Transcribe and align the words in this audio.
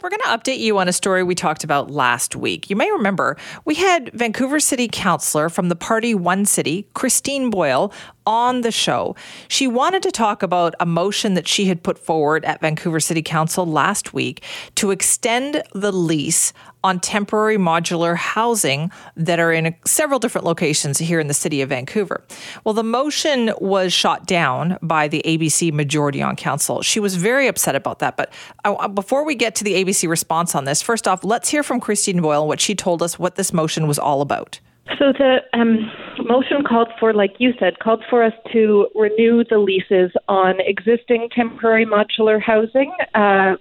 We're 0.00 0.10
going 0.10 0.20
to 0.20 0.28
update 0.28 0.60
you 0.60 0.78
on 0.78 0.86
a 0.86 0.92
story 0.92 1.24
we 1.24 1.34
talked 1.34 1.64
about 1.64 1.90
last 1.90 2.36
week. 2.36 2.70
You 2.70 2.76
may 2.76 2.88
remember 2.92 3.36
we 3.64 3.74
had 3.74 4.12
Vancouver 4.12 4.60
City 4.60 4.88
Councillor 4.90 5.48
from 5.48 5.68
the 5.68 5.74
party 5.74 6.14
One 6.14 6.44
City, 6.44 6.86
Christine 6.94 7.50
Boyle, 7.50 7.92
on 8.28 8.60
the 8.60 8.70
show. 8.70 9.16
She 9.48 9.66
wanted 9.66 10.02
to 10.02 10.12
talk 10.12 10.42
about 10.42 10.74
a 10.78 10.84
motion 10.84 11.32
that 11.32 11.48
she 11.48 11.64
had 11.64 11.82
put 11.82 11.98
forward 11.98 12.44
at 12.44 12.60
Vancouver 12.60 13.00
City 13.00 13.22
Council 13.22 13.64
last 13.64 14.12
week 14.12 14.44
to 14.74 14.90
extend 14.90 15.62
the 15.72 15.90
lease 15.90 16.52
on 16.84 17.00
temporary 17.00 17.56
modular 17.56 18.16
housing 18.16 18.90
that 19.16 19.40
are 19.40 19.50
in 19.50 19.74
several 19.86 20.18
different 20.18 20.46
locations 20.46 20.98
here 20.98 21.18
in 21.18 21.26
the 21.26 21.34
city 21.34 21.62
of 21.62 21.70
Vancouver. 21.70 22.22
Well, 22.64 22.74
the 22.74 22.84
motion 22.84 23.52
was 23.60 23.94
shot 23.94 24.26
down 24.26 24.76
by 24.82 25.08
the 25.08 25.22
ABC 25.24 25.72
majority 25.72 26.20
on 26.20 26.36
council. 26.36 26.82
She 26.82 27.00
was 27.00 27.16
very 27.16 27.48
upset 27.48 27.74
about 27.74 27.98
that. 28.00 28.18
But 28.18 28.30
uh, 28.64 28.74
uh, 28.74 28.88
before 28.88 29.24
we 29.24 29.34
get 29.36 29.54
to 29.56 29.64
the 29.64 29.82
ABC 29.82 30.06
response 30.06 30.54
on 30.54 30.66
this, 30.66 30.82
first 30.82 31.08
off, 31.08 31.24
let's 31.24 31.48
hear 31.48 31.62
from 31.62 31.80
Christine 31.80 32.20
Boyle 32.20 32.46
what 32.46 32.60
she 32.60 32.74
told 32.74 33.02
us 33.02 33.18
what 33.18 33.36
this 33.36 33.54
motion 33.54 33.88
was 33.88 33.98
all 33.98 34.20
about. 34.20 34.60
So 34.98 35.12
the 35.12 35.38
um, 35.52 35.90
motion 36.26 36.64
called 36.66 36.88
for, 36.98 37.12
like 37.12 37.34
you 37.38 37.52
said, 37.58 37.78
called 37.78 38.02
for 38.08 38.22
us 38.24 38.32
to 38.52 38.88
renew 38.94 39.44
the 39.44 39.58
leases 39.58 40.10
on 40.28 40.54
existing 40.60 41.28
temporary 41.34 41.84
modular 41.84 42.40
housing 42.40 42.92
uh, 43.14 43.56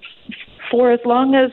for 0.71 0.91
as 0.91 0.99
long 1.05 1.35
as 1.35 1.51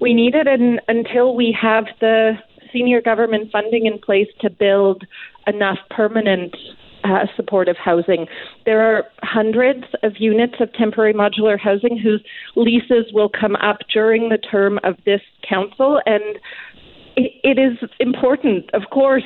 we 0.00 0.14
need 0.14 0.34
it 0.34 0.46
and 0.46 0.80
until 0.88 1.34
we 1.34 1.56
have 1.60 1.84
the 2.00 2.32
senior 2.72 3.00
government 3.02 3.50
funding 3.52 3.86
in 3.86 3.98
place 3.98 4.28
to 4.40 4.48
build 4.48 5.04
enough 5.46 5.78
permanent 5.90 6.56
uh, 7.04 7.26
supportive 7.36 7.76
housing. 7.76 8.26
There 8.66 8.80
are 8.80 9.04
hundreds 9.22 9.84
of 10.02 10.14
units 10.18 10.54
of 10.60 10.72
temporary 10.74 11.14
modular 11.14 11.58
housing 11.58 11.98
whose 11.98 12.22
leases 12.56 13.06
will 13.12 13.30
come 13.30 13.56
up 13.56 13.78
during 13.92 14.28
the 14.28 14.38
term 14.38 14.78
of 14.84 14.96
this 15.04 15.22
council, 15.48 16.00
and 16.06 16.38
it, 17.42 17.58
is 17.58 17.88
important, 17.98 18.70
of 18.74 18.82
course. 18.90 19.24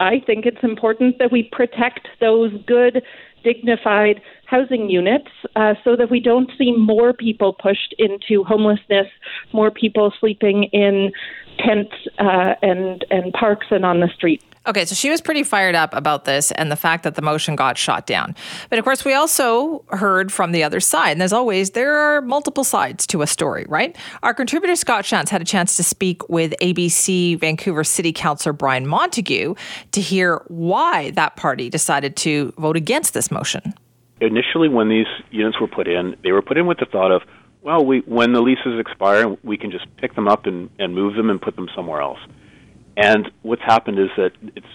I 0.00 0.20
think 0.26 0.46
it's 0.46 0.62
important 0.62 1.18
that 1.18 1.32
we 1.32 1.48
protect 1.52 2.08
those 2.20 2.52
good, 2.66 3.02
dignified 3.42 4.20
housing 4.46 4.88
units 4.88 5.28
uh, 5.56 5.74
so 5.84 5.96
that 5.96 6.10
we 6.10 6.20
don't 6.20 6.50
see 6.56 6.72
more 6.72 7.12
people 7.12 7.52
pushed 7.52 7.94
into 7.98 8.44
homelessness, 8.44 9.06
more 9.52 9.70
people 9.70 10.12
sleeping 10.18 10.64
in 10.64 11.12
tents 11.58 11.92
uh, 12.18 12.54
and, 12.62 13.04
and 13.10 13.32
parks 13.32 13.66
and 13.70 13.84
on 13.84 14.00
the 14.00 14.08
street. 14.14 14.42
Okay, 14.68 14.84
so 14.84 14.94
she 14.94 15.08
was 15.08 15.22
pretty 15.22 15.44
fired 15.44 15.74
up 15.74 15.94
about 15.94 16.26
this 16.26 16.50
and 16.52 16.70
the 16.70 16.76
fact 16.76 17.02
that 17.04 17.14
the 17.14 17.22
motion 17.22 17.56
got 17.56 17.78
shot 17.78 18.06
down. 18.06 18.36
But 18.68 18.78
of 18.78 18.84
course, 18.84 19.02
we 19.02 19.14
also 19.14 19.82
heard 19.88 20.30
from 20.30 20.52
the 20.52 20.62
other 20.62 20.78
side. 20.78 21.12
And 21.12 21.22
as 21.22 21.32
always, 21.32 21.70
there 21.70 21.96
are 21.96 22.20
multiple 22.20 22.64
sides 22.64 23.06
to 23.08 23.22
a 23.22 23.26
story, 23.26 23.64
right? 23.66 23.96
Our 24.22 24.34
contributor 24.34 24.76
Scott 24.76 25.04
Shantz 25.04 25.30
had 25.30 25.40
a 25.40 25.44
chance 25.46 25.78
to 25.78 25.82
speak 25.82 26.28
with 26.28 26.52
ABC 26.60 27.40
Vancouver 27.40 27.82
City 27.82 28.12
Councillor 28.12 28.52
Brian 28.52 28.86
Montague 28.86 29.54
to 29.92 30.00
hear 30.02 30.42
why 30.48 31.12
that 31.12 31.36
party 31.36 31.70
decided 31.70 32.14
to 32.16 32.52
vote 32.58 32.76
against 32.76 33.14
this 33.14 33.27
motion. 33.30 33.74
Initially, 34.20 34.68
when 34.68 34.88
these 34.88 35.06
units 35.30 35.60
were 35.60 35.68
put 35.68 35.86
in, 35.86 36.16
they 36.22 36.32
were 36.32 36.42
put 36.42 36.58
in 36.58 36.66
with 36.66 36.78
the 36.78 36.86
thought 36.86 37.12
of, 37.12 37.22
well, 37.62 37.84
we, 37.84 38.00
when 38.00 38.32
the 38.32 38.40
leases 38.40 38.78
expire, 38.78 39.36
we 39.42 39.56
can 39.56 39.70
just 39.70 39.86
pick 39.96 40.14
them 40.14 40.28
up 40.28 40.46
and, 40.46 40.70
and 40.78 40.94
move 40.94 41.14
them 41.14 41.30
and 41.30 41.40
put 41.40 41.56
them 41.56 41.68
somewhere 41.74 42.00
else. 42.00 42.18
And 42.96 43.30
what's 43.42 43.62
happened 43.62 43.98
is 43.98 44.08
that 44.16 44.32
it's 44.56 44.66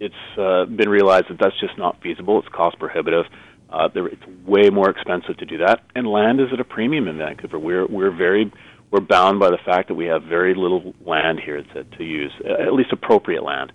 it's 0.00 0.38
uh, 0.38 0.64
been 0.64 0.88
realized 0.88 1.26
that 1.28 1.38
that's 1.38 1.58
just 1.60 1.78
not 1.78 2.00
feasible. 2.02 2.40
It's 2.40 2.48
cost 2.48 2.76
prohibitive. 2.78 3.24
Uh, 3.70 3.88
it's 3.94 4.26
way 4.44 4.68
more 4.68 4.90
expensive 4.90 5.36
to 5.36 5.46
do 5.46 5.58
that, 5.58 5.84
and 5.94 6.06
land 6.06 6.40
is 6.40 6.48
at 6.52 6.60
a 6.60 6.64
premium 6.64 7.08
in 7.08 7.18
Vancouver. 7.18 7.58
We're 7.58 7.86
we're 7.86 8.10
very 8.10 8.52
we're 8.90 9.00
bound 9.00 9.38
by 9.38 9.50
the 9.50 9.58
fact 9.64 9.88
that 9.88 9.94
we 9.94 10.06
have 10.06 10.22
very 10.24 10.54
little 10.54 10.94
land 11.06 11.40
here 11.40 11.62
to, 11.62 11.84
to 11.84 12.04
use, 12.04 12.32
at 12.44 12.74
least 12.74 12.92
appropriate 12.92 13.42
land. 13.42 13.72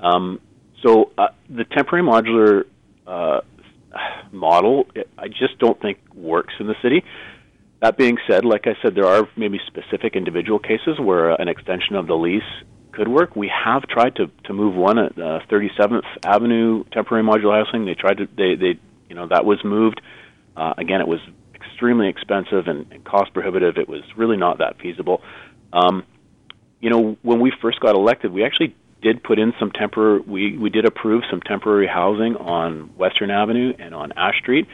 Um, 0.00 0.40
so 0.82 1.12
uh, 1.16 1.28
the 1.48 1.64
temporary 1.64 2.04
modular 2.04 2.64
uh, 3.08 3.40
model, 4.32 4.86
I 5.16 5.28
just 5.28 5.58
don't 5.58 5.80
think 5.80 5.98
works 6.14 6.54
in 6.60 6.66
the 6.66 6.74
city. 6.82 7.02
That 7.80 7.96
being 7.96 8.18
said, 8.28 8.44
like 8.44 8.66
I 8.66 8.74
said, 8.82 8.94
there 8.94 9.06
are 9.06 9.28
maybe 9.36 9.60
specific 9.66 10.16
individual 10.16 10.58
cases 10.58 10.98
where 11.00 11.30
an 11.30 11.48
extension 11.48 11.96
of 11.96 12.06
the 12.06 12.14
lease 12.14 12.42
could 12.92 13.08
work. 13.08 13.36
We 13.36 13.50
have 13.64 13.82
tried 13.84 14.16
to 14.16 14.30
to 14.44 14.52
move 14.52 14.74
one 14.74 14.98
at 14.98 15.12
uh, 15.12 15.40
37th 15.50 16.02
Avenue 16.24 16.84
temporary 16.92 17.24
modular 17.24 17.64
housing. 17.64 17.86
They 17.86 17.94
tried 17.94 18.18
to 18.18 18.26
they 18.36 18.56
they 18.56 18.80
you 19.08 19.14
know 19.14 19.28
that 19.28 19.44
was 19.44 19.58
moved. 19.64 20.00
Uh, 20.56 20.74
again, 20.76 21.00
it 21.00 21.06
was 21.06 21.20
extremely 21.54 22.08
expensive 22.08 22.66
and, 22.66 22.90
and 22.90 23.04
cost 23.04 23.32
prohibitive. 23.32 23.78
It 23.78 23.88
was 23.88 24.02
really 24.16 24.36
not 24.36 24.58
that 24.58 24.78
feasible. 24.80 25.22
Um, 25.72 26.04
you 26.80 26.90
know, 26.90 27.16
when 27.22 27.40
we 27.40 27.52
first 27.62 27.78
got 27.78 27.94
elected, 27.94 28.32
we 28.32 28.44
actually 28.44 28.74
did 29.02 29.22
put 29.22 29.38
in 29.38 29.52
some 29.58 29.70
temporary. 29.70 30.20
We 30.20 30.58
we 30.58 30.70
did 30.70 30.84
approve 30.84 31.22
some 31.30 31.40
temporary 31.40 31.86
housing 31.86 32.36
on 32.36 32.96
Western 32.96 33.30
Avenue 33.30 33.72
and 33.78 33.94
on 33.94 34.12
Ash 34.12 34.38
Street. 34.40 34.66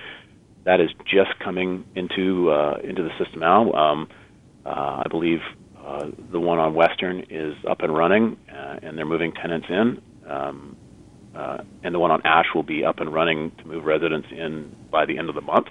That 0.64 0.80
is 0.80 0.90
just 1.04 1.38
coming 1.42 1.84
into 1.94 2.50
uh, 2.50 2.78
into 2.82 3.02
the 3.02 3.10
system 3.18 3.40
now. 3.40 3.72
Um, 3.72 4.08
uh, 4.64 5.02
I 5.04 5.06
believe 5.10 5.40
uh, 5.78 6.10
the 6.32 6.40
one 6.40 6.58
on 6.58 6.74
Western 6.74 7.26
is 7.28 7.54
up 7.68 7.80
and 7.80 7.94
running, 7.94 8.38
uh, 8.50 8.78
and 8.82 8.96
they're 8.96 9.04
moving 9.04 9.32
tenants 9.32 9.66
in. 9.68 10.00
Um, 10.28 10.76
uh, 11.34 11.58
and 11.82 11.94
the 11.94 11.98
one 11.98 12.10
on 12.10 12.22
Ash 12.24 12.46
will 12.54 12.62
be 12.62 12.84
up 12.84 13.00
and 13.00 13.12
running 13.12 13.50
to 13.58 13.64
move 13.66 13.84
residents 13.84 14.28
in 14.30 14.74
by 14.90 15.04
the 15.04 15.18
end 15.18 15.28
of 15.28 15.34
the 15.34 15.40
month. 15.40 15.66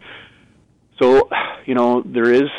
So, 1.00 1.30
you 1.66 1.74
know, 1.74 2.04
there 2.06 2.32
is 2.32 2.50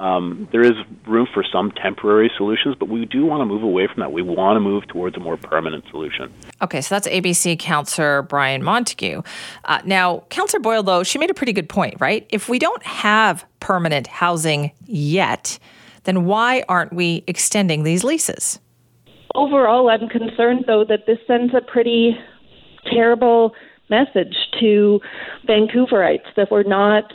um, 0.00 0.48
there 0.50 0.62
is 0.62 0.72
room 1.06 1.28
for 1.32 1.44
some 1.44 1.70
temporary 1.72 2.30
solutions, 2.36 2.74
but 2.80 2.88
we 2.88 3.04
do 3.04 3.26
want 3.26 3.42
to 3.42 3.44
move 3.44 3.62
away 3.62 3.86
from 3.86 4.00
that. 4.00 4.12
We 4.12 4.22
want 4.22 4.56
to 4.56 4.60
move 4.60 4.88
towards 4.88 5.14
a 5.16 5.20
more 5.20 5.36
permanent 5.36 5.84
solution. 5.90 6.32
Okay, 6.62 6.80
so 6.80 6.94
that's 6.94 7.06
ABC 7.06 7.58
Councillor 7.58 8.22
Brian 8.22 8.62
Montague. 8.62 9.22
Uh, 9.66 9.80
now, 9.84 10.24
Councillor 10.30 10.60
Boyle, 10.60 10.82
though, 10.82 11.02
she 11.02 11.18
made 11.18 11.30
a 11.30 11.34
pretty 11.34 11.52
good 11.52 11.68
point, 11.68 12.00
right? 12.00 12.26
If 12.30 12.48
we 12.48 12.58
don't 12.58 12.82
have 12.82 13.44
permanent 13.60 14.06
housing 14.06 14.72
yet, 14.86 15.58
then 16.04 16.24
why 16.24 16.64
aren't 16.66 16.94
we 16.94 17.22
extending 17.26 17.82
these 17.82 18.02
leases? 18.02 18.58
Overall, 19.34 19.90
I'm 19.90 20.08
concerned, 20.08 20.64
though, 20.66 20.84
that 20.88 21.06
this 21.06 21.18
sends 21.26 21.54
a 21.54 21.60
pretty 21.60 22.16
terrible 22.90 23.52
message 23.90 24.34
to 24.60 24.98
Vancouverites 25.46 26.34
that 26.36 26.50
we're 26.50 26.62
not 26.62 27.12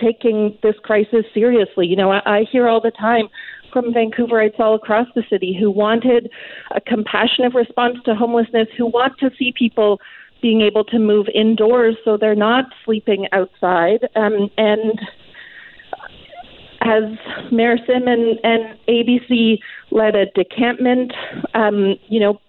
taking 0.00 0.56
this 0.62 0.74
crisis 0.82 1.24
seriously. 1.32 1.86
You 1.86 1.96
know, 1.96 2.12
I, 2.12 2.20
I 2.24 2.44
hear 2.50 2.68
all 2.68 2.80
the 2.80 2.90
time 2.90 3.28
from 3.72 3.92
Vancouverites 3.92 4.58
all 4.58 4.74
across 4.74 5.06
the 5.14 5.22
city 5.28 5.56
who 5.58 5.70
wanted 5.70 6.30
a 6.74 6.80
compassionate 6.80 7.54
response 7.54 7.96
to 8.04 8.14
homelessness, 8.14 8.68
who 8.76 8.86
want 8.86 9.18
to 9.18 9.30
see 9.38 9.52
people 9.56 10.00
being 10.40 10.60
able 10.60 10.84
to 10.84 10.98
move 10.98 11.26
indoors 11.34 11.96
so 12.04 12.16
they're 12.16 12.34
not 12.34 12.66
sleeping 12.84 13.26
outside. 13.32 14.08
Um, 14.14 14.50
and 14.56 15.00
as 16.82 17.04
Mayor 17.50 17.76
Sim 17.86 18.06
and, 18.06 18.38
and 18.42 18.78
ABC 18.88 19.58
led 19.90 20.14
a 20.14 20.26
decampment, 20.34 21.12
um, 21.54 21.96
you 22.08 22.20
know, 22.20 22.40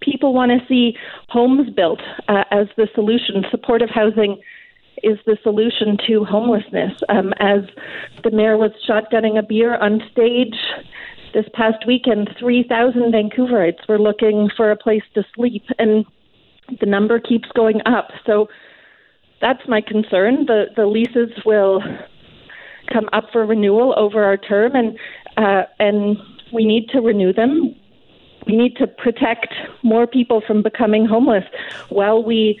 people 0.00 0.34
want 0.34 0.52
to 0.52 0.58
see 0.68 0.96
homes 1.28 1.70
built 1.70 2.00
uh, 2.28 2.44
as 2.50 2.66
the 2.76 2.88
solution. 2.94 3.44
Supportive 3.50 3.88
housing 3.90 4.40
is 5.02 5.18
the 5.26 5.36
solution 5.42 5.96
to 6.06 6.24
homelessness. 6.24 6.92
Um, 7.08 7.32
as 7.38 7.60
the 8.24 8.30
mayor 8.30 8.56
was 8.56 8.72
shotgunning 8.88 9.38
a 9.38 9.42
beer 9.42 9.76
on 9.76 10.02
stage 10.12 10.56
this 11.34 11.46
past 11.52 11.86
weekend, 11.86 12.30
3,000 12.38 13.12
Vancouverites 13.12 13.86
were 13.88 13.98
looking 13.98 14.50
for 14.56 14.70
a 14.70 14.76
place 14.76 15.02
to 15.14 15.24
sleep, 15.34 15.64
and 15.78 16.04
the 16.80 16.86
number 16.86 17.20
keeps 17.20 17.48
going 17.54 17.80
up. 17.86 18.08
So 18.24 18.48
that's 19.40 19.60
my 19.68 19.80
concern. 19.80 20.46
The 20.46 20.66
the 20.74 20.86
leases 20.86 21.30
will 21.44 21.82
come 22.92 23.08
up 23.12 23.24
for 23.32 23.44
renewal 23.44 23.94
over 23.96 24.24
our 24.24 24.36
term, 24.36 24.74
and 24.74 24.98
uh, 25.36 25.64
and 25.78 26.16
we 26.52 26.64
need 26.64 26.88
to 26.90 27.00
renew 27.00 27.32
them. 27.32 27.74
We 28.46 28.56
need 28.56 28.76
to 28.76 28.86
protect 28.86 29.52
more 29.82 30.06
people 30.06 30.40
from 30.46 30.62
becoming 30.62 31.04
homeless 31.04 31.44
while 31.88 32.22
we 32.22 32.60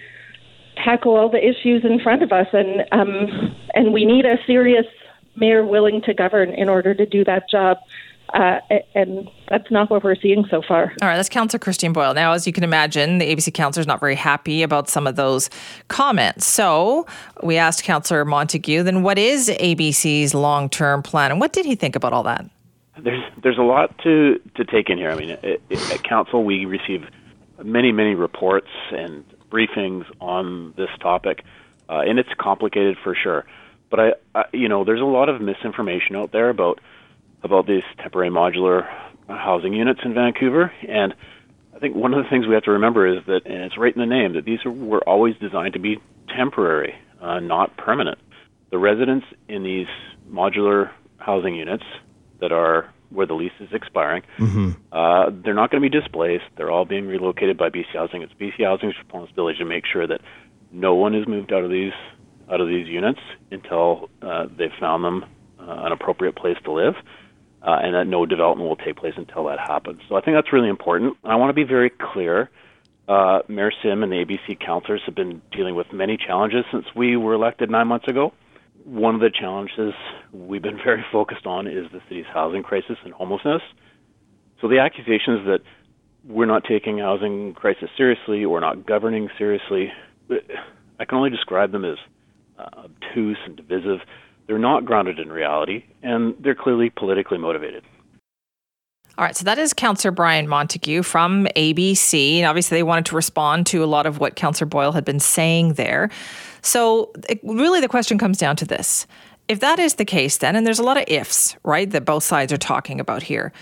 tackle 0.76 1.16
all 1.16 1.30
the 1.30 1.38
issues 1.38 1.84
in 1.84 2.00
front 2.00 2.22
of 2.22 2.32
us, 2.32 2.46
and 2.52 2.84
um, 2.92 3.54
and 3.74 3.92
we 3.92 4.04
need 4.04 4.24
a 4.24 4.36
serious 4.46 4.86
mayor 5.36 5.64
willing 5.64 6.02
to 6.02 6.14
govern 6.14 6.50
in 6.50 6.68
order 6.68 6.94
to 6.94 7.06
do 7.06 7.24
that 7.24 7.48
job. 7.50 7.78
Uh, 8.34 8.58
and 8.94 9.30
that's 9.48 9.70
not 9.70 9.88
what 9.88 10.02
we're 10.02 10.16
seeing 10.16 10.44
so 10.50 10.60
far. 10.60 10.92
All 11.00 11.08
right, 11.08 11.16
that's 11.16 11.28
Councillor 11.28 11.60
Christine 11.60 11.92
Boyle. 11.92 12.12
Now, 12.12 12.32
as 12.32 12.44
you 12.44 12.52
can 12.52 12.64
imagine, 12.64 13.18
the 13.18 13.24
ABC 13.24 13.54
councillor 13.54 13.82
is 13.82 13.86
not 13.86 14.00
very 14.00 14.16
happy 14.16 14.62
about 14.64 14.88
some 14.88 15.06
of 15.06 15.14
those 15.14 15.48
comments. 15.88 16.44
So 16.44 17.06
we 17.44 17.56
asked 17.56 17.84
Councillor 17.84 18.24
Montague, 18.24 18.82
then 18.82 19.04
what 19.04 19.16
is 19.16 19.48
ABC's 19.48 20.34
long 20.34 20.68
term 20.68 21.02
plan? 21.04 21.30
And 21.30 21.40
what 21.40 21.52
did 21.52 21.66
he 21.66 21.76
think 21.76 21.94
about 21.94 22.12
all 22.12 22.24
that? 22.24 22.44
There's 22.98 23.22
there's 23.42 23.58
a 23.58 23.62
lot 23.62 23.96
to, 23.98 24.40
to 24.56 24.64
take 24.64 24.90
in 24.90 24.98
here. 24.98 25.10
I 25.10 25.16
mean, 25.16 25.30
at, 25.30 25.92
at 25.92 26.02
council, 26.02 26.42
we 26.42 26.64
receive 26.64 27.04
many, 27.62 27.92
many 27.92 28.14
reports 28.14 28.68
and 28.90 29.24
briefings 29.50 30.04
on 30.20 30.74
this 30.76 30.90
topic, 31.00 31.44
uh, 31.88 32.00
and 32.00 32.18
it's 32.18 32.28
complicated 32.38 32.96
for 33.02 33.14
sure. 33.14 33.44
But 33.90 34.00
I, 34.00 34.12
I, 34.34 34.44
you 34.52 34.68
know, 34.68 34.84
there's 34.84 35.00
a 35.00 35.04
lot 35.04 35.28
of 35.28 35.40
misinformation 35.40 36.16
out 36.16 36.32
there 36.32 36.48
about 36.48 36.80
about 37.42 37.66
these 37.66 37.84
temporary 37.98 38.30
modular 38.30 38.88
housing 39.28 39.72
units 39.72 40.00
in 40.04 40.14
Vancouver. 40.14 40.72
And 40.88 41.14
I 41.74 41.78
think 41.78 41.94
one 41.94 42.14
of 42.14 42.24
the 42.24 42.30
things 42.30 42.46
we 42.46 42.54
have 42.54 42.64
to 42.64 42.72
remember 42.72 43.06
is 43.06 43.24
that, 43.26 43.46
and 43.46 43.62
it's 43.62 43.76
right 43.76 43.94
in 43.94 44.00
the 44.00 44.06
name, 44.06 44.32
that 44.34 44.44
these 44.44 44.64
were 44.64 45.06
always 45.06 45.36
designed 45.36 45.74
to 45.74 45.78
be 45.78 45.98
temporary, 46.34 46.94
uh, 47.20 47.40
not 47.40 47.76
permanent. 47.76 48.18
The 48.70 48.78
residents 48.78 49.26
in 49.48 49.62
these 49.62 49.86
modular 50.28 50.90
housing 51.18 51.54
units 51.54 51.84
that 52.40 52.52
are 52.52 52.92
where 53.10 53.26
the 53.26 53.34
lease 53.34 53.52
is 53.60 53.68
expiring, 53.72 54.22
mm-hmm. 54.38 54.72
uh, 54.92 55.30
they're 55.44 55.54
not 55.54 55.70
going 55.70 55.82
to 55.82 55.88
be 55.88 56.00
displaced. 56.00 56.44
They're 56.56 56.70
all 56.70 56.84
being 56.84 57.06
relocated 57.06 57.56
by 57.56 57.70
BC 57.70 57.92
Housing. 57.94 58.22
It's 58.22 58.32
BC 58.34 58.64
Housing's 58.64 58.98
responsibility 58.98 59.58
to 59.58 59.64
make 59.64 59.84
sure 59.90 60.06
that 60.06 60.20
no 60.72 60.94
one 60.94 61.14
is 61.14 61.26
moved 61.26 61.52
out 61.52 61.64
of 61.64 61.70
these 61.70 61.92
out 62.48 62.60
of 62.60 62.68
these 62.68 62.86
units 62.86 63.18
until 63.50 64.08
uh, 64.22 64.46
they've 64.56 64.70
found 64.78 65.04
them 65.04 65.24
uh, 65.58 65.86
an 65.86 65.92
appropriate 65.92 66.36
place 66.36 66.56
to 66.64 66.70
live 66.70 66.94
uh, 67.66 67.78
and 67.82 67.94
that 67.94 68.06
no 68.06 68.24
development 68.24 68.68
will 68.68 68.76
take 68.76 68.96
place 68.96 69.14
until 69.16 69.44
that 69.46 69.58
happens. 69.58 70.00
So 70.08 70.14
I 70.14 70.20
think 70.20 70.36
that's 70.36 70.52
really 70.52 70.68
important. 70.68 71.16
I 71.24 71.34
want 71.36 71.50
to 71.50 71.54
be 71.54 71.64
very 71.64 71.90
clear. 71.90 72.50
Uh, 73.08 73.40
Mayor 73.48 73.72
Sim 73.82 74.02
and 74.02 74.12
the 74.12 74.24
ABC 74.24 74.58
councillors 74.64 75.02
have 75.06 75.14
been 75.14 75.42
dealing 75.50 75.74
with 75.74 75.92
many 75.92 76.16
challenges 76.16 76.64
since 76.70 76.86
we 76.94 77.16
were 77.16 77.34
elected 77.34 77.70
nine 77.70 77.88
months 77.88 78.06
ago. 78.08 78.32
One 78.86 79.16
of 79.16 79.20
the 79.20 79.30
challenges 79.30 79.94
we've 80.32 80.62
been 80.62 80.78
very 80.82 81.04
focused 81.12 81.44
on 81.44 81.66
is 81.66 81.86
the 81.92 82.00
city's 82.08 82.24
housing 82.32 82.62
crisis 82.62 82.96
and 83.04 83.12
homelessness. 83.12 83.62
So 84.60 84.68
the 84.68 84.78
accusations 84.78 85.44
that 85.46 85.58
we're 86.24 86.46
not 86.46 86.62
taking 86.64 86.98
housing 86.98 87.54
crisis 87.54 87.90
seriously 87.96 88.44
or 88.44 88.60
not 88.60 88.86
governing 88.86 89.28
seriously, 89.36 89.92
I 90.30 91.04
can 91.04 91.18
only 91.18 91.30
describe 91.30 91.72
them 91.72 91.84
as 91.84 91.98
uh, 92.58 92.84
obtuse 92.84 93.38
and 93.44 93.56
divisive. 93.56 94.00
They're 94.46 94.58
not 94.58 94.84
grounded 94.84 95.18
in 95.18 95.30
reality, 95.30 95.84
and 96.02 96.34
they're 96.40 96.54
clearly 96.54 96.90
politically 96.90 97.38
motivated. 97.38 97.82
All 99.18 99.24
right, 99.24 99.34
so 99.34 99.44
that 99.44 99.58
is 99.58 99.72
Councillor 99.72 100.12
Brian 100.12 100.46
Montague 100.46 101.02
from 101.02 101.46
ABC. 101.56 102.36
And 102.36 102.46
obviously, 102.46 102.76
they 102.76 102.82
wanted 102.82 103.06
to 103.06 103.16
respond 103.16 103.66
to 103.68 103.82
a 103.82 103.86
lot 103.86 104.04
of 104.04 104.18
what 104.18 104.36
Councillor 104.36 104.68
Boyle 104.68 104.92
had 104.92 105.06
been 105.06 105.20
saying 105.20 105.74
there. 105.74 106.10
So, 106.60 107.12
it, 107.28 107.40
really, 107.42 107.80
the 107.80 107.88
question 107.88 108.18
comes 108.18 108.36
down 108.36 108.56
to 108.56 108.66
this. 108.66 109.06
If 109.48 109.60
that 109.60 109.78
is 109.78 109.94
the 109.94 110.04
case, 110.04 110.36
then, 110.38 110.54
and 110.54 110.66
there's 110.66 110.78
a 110.78 110.82
lot 110.82 110.98
of 110.98 111.04
ifs, 111.06 111.56
right, 111.62 111.90
that 111.92 112.04
both 112.04 112.24
sides 112.24 112.52
are 112.52 112.58
talking 112.58 113.00
about 113.00 113.22
here, 113.22 113.52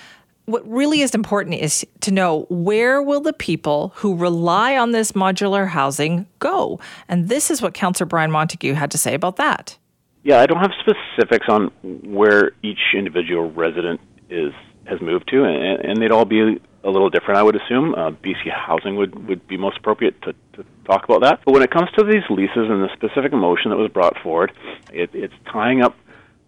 what 0.47 0.69
really 0.69 1.03
is 1.03 1.15
important 1.15 1.55
is 1.55 1.87
to 2.01 2.11
know 2.11 2.47
where 2.51 3.01
will 3.01 3.21
the 3.21 3.33
people 3.33 3.93
who 3.97 4.17
rely 4.17 4.77
on 4.77 4.91
this 4.91 5.13
modular 5.13 5.69
housing 5.69 6.27
go? 6.41 6.81
And 7.09 7.29
this 7.29 7.51
is 7.51 7.63
what 7.63 7.75
Councillor 7.75 8.07
Brian 8.07 8.31
Montague 8.31 8.75
had 8.75 8.91
to 8.91 8.99
say 8.99 9.15
about 9.15 9.37
that. 9.37 9.79
Yeah, 10.25 10.41
I 10.41 10.47
don't 10.47 10.61
have 10.61 10.73
specifics 10.81 11.47
on 11.49 11.69
where 12.03 12.53
each 12.63 12.81
individual 12.95 13.51
resident 13.53 14.01
is 14.31 14.53
has 14.87 15.01
moved 15.01 15.29
to, 15.29 15.45
and, 15.45 15.81
and 15.81 16.03
they'd 16.03 16.11
all 16.11 16.25
be 16.25 16.61
a 16.83 16.91
little 16.91 17.09
different, 17.09 17.39
I 17.39 17.43
would 17.43 17.57
assume. 17.57 17.95
Uh, 17.95 18.11
BC 18.11 18.51
Housing 18.53 18.97
would, 18.97 19.29
would 19.29 19.47
be 19.47 19.57
most 19.57 19.79
appropriate 19.79 20.21
to, 20.23 20.35
to 20.55 20.65
talk 20.85 21.05
about 21.05 21.23
that. 21.23 21.41
But 21.45 21.53
when 21.53 21.63
it 21.63 21.71
comes 21.71 21.91
to 21.97 22.05
these 22.05 22.23
leases 22.29 22.69
and 22.69 22.83
the 22.83 22.91
specific 22.95 23.33
motion 23.33 23.71
that 23.71 23.77
was 23.77 23.91
brought 23.91 24.19
forward, 24.23 24.53
it, 24.93 25.11
it's 25.15 25.35
tying 25.51 25.83
up 25.83 25.97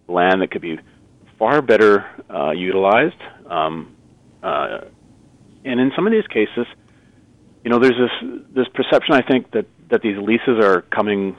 land 0.09 0.43
that 0.43 0.51
could 0.51 0.63
be 0.63 0.79
far 1.39 1.63
better 1.63 2.05
uh, 2.29 2.51
utilized. 2.51 3.21
Um, 3.49 3.97
uh, 4.43 4.81
and 5.65 5.81
in 5.81 5.93
some 5.97 6.07
of 6.07 6.13
these 6.13 6.27
cases, 6.27 6.67
you 7.65 7.71
know, 7.71 7.81
there's 7.81 7.97
this 7.99 8.45
this 8.55 8.69
perception 8.75 9.15
I 9.15 9.23
think 9.23 9.51
that 9.51 9.67
that 9.91 10.01
these 10.03 10.17
leases 10.19 10.63
are 10.63 10.83
coming 10.83 11.37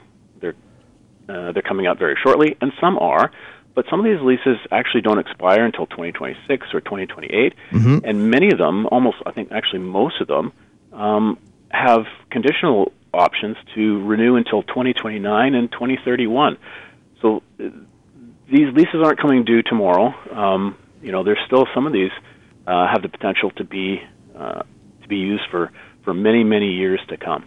uh, 1.28 1.52
they're 1.52 1.62
coming 1.62 1.86
out 1.86 1.98
very 1.98 2.16
shortly, 2.22 2.56
and 2.60 2.72
some 2.80 2.98
are. 2.98 3.30
But 3.78 3.86
some 3.88 4.00
of 4.00 4.06
these 4.06 4.20
leases 4.20 4.56
actually 4.72 5.02
don't 5.02 5.20
expire 5.20 5.64
until 5.64 5.86
2026 5.86 6.74
or 6.74 6.80
2028, 6.80 7.54
mm-hmm. 7.70 7.98
and 8.02 8.28
many 8.28 8.50
of 8.50 8.58
them, 8.58 8.88
almost 8.88 9.18
I 9.24 9.30
think 9.30 9.52
actually 9.52 9.78
most 9.78 10.20
of 10.20 10.26
them, 10.26 10.52
um, 10.92 11.38
have 11.70 12.00
conditional 12.28 12.90
options 13.14 13.56
to 13.76 14.04
renew 14.04 14.34
until 14.34 14.64
2029 14.64 15.54
and 15.54 15.70
2031. 15.70 16.58
So 17.22 17.44
uh, 17.60 17.68
these 18.50 18.74
leases 18.74 18.96
aren't 18.96 19.20
coming 19.20 19.44
due 19.44 19.62
tomorrow. 19.62 20.12
Um, 20.34 20.76
you 21.00 21.12
know, 21.12 21.22
there's 21.22 21.38
still 21.46 21.68
some 21.72 21.86
of 21.86 21.92
these 21.92 22.10
uh, 22.66 22.88
have 22.88 23.02
the 23.02 23.08
potential 23.08 23.52
to 23.52 23.64
be 23.64 24.02
uh, 24.36 24.62
to 25.02 25.08
be 25.08 25.18
used 25.18 25.44
for 25.52 25.70
for 26.02 26.12
many 26.12 26.42
many 26.42 26.72
years 26.72 26.98
to 27.10 27.16
come. 27.16 27.44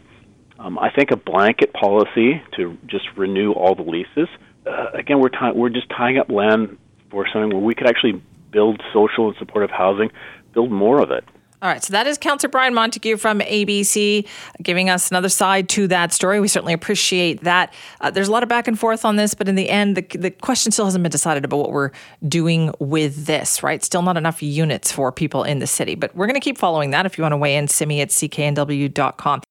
Um, 0.57 0.79
I 0.79 0.91
think 0.91 1.11
a 1.11 1.17
blanket 1.17 1.73
policy 1.73 2.41
to 2.55 2.77
just 2.85 3.05
renew 3.17 3.51
all 3.51 3.75
the 3.75 3.83
leases. 3.83 4.29
Uh, 4.65 4.87
again, 4.93 5.19
we're 5.19 5.29
ty- 5.29 5.51
we're 5.51 5.69
just 5.69 5.89
tying 5.89 6.17
up 6.17 6.29
land 6.29 6.77
for 7.09 7.27
something 7.31 7.49
where 7.49 7.59
we 7.59 7.75
could 7.75 7.87
actually 7.87 8.21
build 8.51 8.81
social 8.93 9.27
and 9.27 9.37
supportive 9.37 9.71
housing, 9.71 10.11
build 10.53 10.71
more 10.71 11.01
of 11.01 11.11
it. 11.11 11.23
All 11.63 11.69
right, 11.69 11.83
so 11.83 11.91
that 11.91 12.07
is 12.07 12.17
Councillor 12.17 12.49
Brian 12.49 12.73
Montague 12.73 13.17
from 13.17 13.39
ABC 13.39 14.27
giving 14.63 14.89
us 14.89 15.11
another 15.11 15.29
side 15.29 15.69
to 15.69 15.87
that 15.89 16.11
story. 16.11 16.39
We 16.39 16.47
certainly 16.47 16.73
appreciate 16.73 17.43
that. 17.43 17.71
Uh, 17.99 18.09
there's 18.09 18.27
a 18.27 18.31
lot 18.31 18.41
of 18.41 18.49
back 18.49 18.67
and 18.67 18.79
forth 18.79 19.05
on 19.05 19.15
this, 19.15 19.35
but 19.35 19.47
in 19.47 19.53
the 19.53 19.69
end, 19.69 19.95
the, 19.95 20.17
the 20.17 20.31
question 20.31 20.71
still 20.71 20.85
hasn't 20.85 21.03
been 21.03 21.11
decided 21.11 21.45
about 21.45 21.57
what 21.57 21.71
we're 21.71 21.91
doing 22.27 22.73
with 22.79 23.27
this, 23.27 23.61
right? 23.61 23.83
Still 23.83 24.01
not 24.01 24.17
enough 24.17 24.41
units 24.41 24.91
for 24.91 25.11
people 25.11 25.43
in 25.43 25.59
the 25.59 25.67
city, 25.67 25.93
but 25.93 26.15
we're 26.15 26.25
going 26.25 26.33
to 26.33 26.43
keep 26.43 26.57
following 26.57 26.89
that. 26.91 27.05
If 27.05 27.19
you 27.19 27.21
want 27.21 27.33
to 27.33 27.37
weigh 27.37 27.55
in, 27.55 27.67
simi 27.67 28.01
at 28.01 28.09
cknw.com. 28.09 29.39